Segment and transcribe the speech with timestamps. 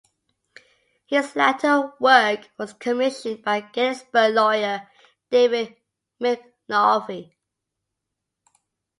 [1.11, 4.89] This latter work was commissioned by Gettysburg lawyer
[5.29, 5.75] David
[6.19, 7.33] McConaughy.